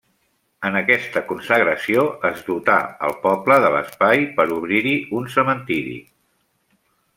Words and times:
En 0.69 0.77
aquesta 0.77 1.21
consagració 1.31 2.05
es 2.29 2.39
dotà 2.47 2.79
el 3.09 3.15
poble 3.27 3.59
de 3.67 3.71
l'espai 3.77 4.27
per 4.41 4.49
a 4.49 4.53
obrir-hi 4.59 4.95
cementiri. 5.37 5.97